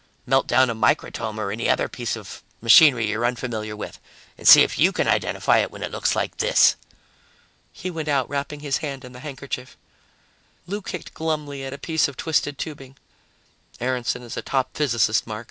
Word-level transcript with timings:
"Melt 0.25 0.47
down 0.47 0.71
a 0.71 0.73
microtome 0.73 1.37
or 1.37 1.51
any 1.51 1.69
other 1.69 1.87
piece 1.87 2.15
of 2.15 2.41
machinery 2.59 3.11
you're 3.11 3.23
unfamiliar 3.23 3.75
with, 3.75 3.99
and 4.35 4.47
see 4.47 4.63
if 4.63 4.79
you 4.79 4.91
can 4.91 5.07
identify 5.07 5.59
it 5.59 5.69
when 5.69 5.83
it 5.83 5.91
looks 5.91 6.15
like 6.15 6.37
this." 6.37 6.75
He 7.71 7.91
went 7.91 8.07
out, 8.07 8.27
wrapping 8.27 8.61
his 8.61 8.77
hand 8.77 9.05
in 9.05 9.11
the 9.11 9.19
handkerchief. 9.19 9.77
Lou 10.65 10.81
kicked 10.81 11.13
glumly 11.13 11.63
at 11.63 11.71
a 11.73 11.77
piece 11.77 12.07
of 12.07 12.17
twisted 12.17 12.57
tubing. 12.57 12.97
"Aaronson 13.79 14.23
is 14.23 14.35
a 14.35 14.41
top 14.41 14.75
physicist, 14.75 15.27
Mark. 15.27 15.39